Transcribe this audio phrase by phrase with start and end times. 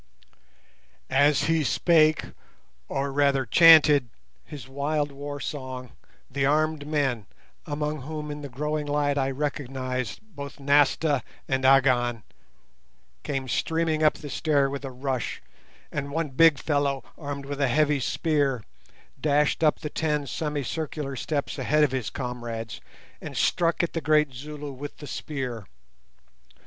[1.11, 2.23] As he spake,
[2.87, 4.09] or rather chanted,
[4.43, 5.91] his wild war song,
[6.27, 7.27] the armed men,
[7.67, 12.23] among whom in the growing light I recognized both Nasta and Agon,
[13.21, 15.39] came streaming up the stair with a rush,
[15.91, 18.63] and one big fellow, armed with a heavy spear,
[19.21, 22.81] dashed up the ten semicircular steps ahead of his comrades
[23.21, 25.67] and struck at the great Zulu with the spear.